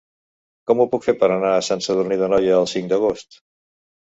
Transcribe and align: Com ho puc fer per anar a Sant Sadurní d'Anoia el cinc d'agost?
Com 0.69 0.79
ho 0.79 0.87
puc 0.93 1.05
fer 1.09 1.15
per 1.19 1.29
anar 1.35 1.51
a 1.57 1.61
Sant 1.69 1.85
Sadurní 1.89 2.17
d'Anoia 2.23 2.59
el 2.63 2.69
cinc 2.73 2.91
d'agost? 2.95 3.39